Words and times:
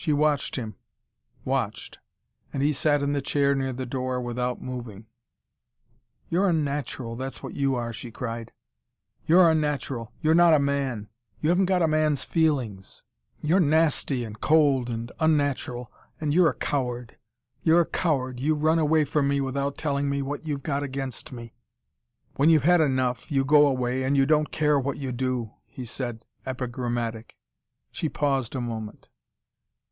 She 0.00 0.12
watched 0.12 0.54
him, 0.54 0.76
watched. 1.44 1.98
And 2.52 2.62
he 2.62 2.72
sat 2.72 3.02
in 3.02 3.14
the 3.14 3.20
chair 3.20 3.56
near 3.56 3.72
the 3.72 3.84
door, 3.84 4.20
without 4.20 4.62
moving. 4.62 5.06
"You're 6.28 6.48
unnatural, 6.48 7.16
that's 7.16 7.42
what 7.42 7.54
you 7.54 7.74
are," 7.74 7.92
she 7.92 8.12
cried. 8.12 8.52
"You're 9.26 9.50
unnatural. 9.50 10.12
You're 10.20 10.36
not 10.36 10.54
a 10.54 10.60
man. 10.60 11.08
You 11.40 11.48
haven't 11.48 11.64
got 11.66 11.82
a 11.82 11.88
man's 11.88 12.22
feelings. 12.22 13.02
You're 13.42 13.58
nasty, 13.58 14.22
and 14.22 14.40
cold, 14.40 14.88
and 14.88 15.10
unnatural. 15.18 15.90
And 16.20 16.32
you're 16.32 16.50
a 16.50 16.54
coward. 16.56 17.18
You're 17.64 17.80
a 17.80 17.84
coward. 17.84 18.38
You 18.38 18.54
run 18.54 18.78
away 18.78 19.04
from 19.04 19.26
me, 19.26 19.40
without 19.40 19.76
telling 19.76 20.08
me 20.08 20.22
what 20.22 20.46
you've 20.46 20.62
got 20.62 20.84
against 20.84 21.32
me." 21.32 21.54
"When 22.36 22.48
you've 22.50 22.62
had 22.62 22.80
enough, 22.80 23.32
you 23.32 23.44
go 23.44 23.66
away 23.66 24.04
and 24.04 24.16
you 24.16 24.26
don't 24.26 24.52
care 24.52 24.78
what 24.78 24.98
you 24.98 25.10
do," 25.10 25.54
he 25.66 25.84
said, 25.84 26.24
epigrammatic. 26.46 27.36
She 27.90 28.08
paused 28.08 28.54
a 28.54 28.60
moment. 28.60 29.08